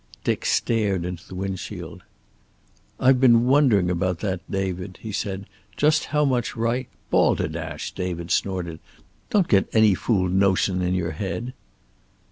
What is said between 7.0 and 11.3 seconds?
"Balderdash!" David snorted. "Don't get any fool notion in your